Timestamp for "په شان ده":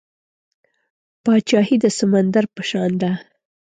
2.55-3.11